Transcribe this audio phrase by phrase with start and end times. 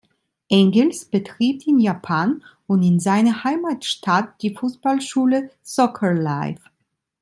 [0.49, 6.63] Engels betreibt in Japan und in seiner Heimatstadt die Fußballschule „Soccer life“.